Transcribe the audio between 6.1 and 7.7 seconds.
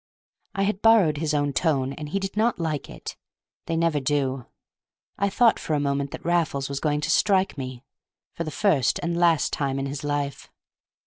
Raffles was going to strike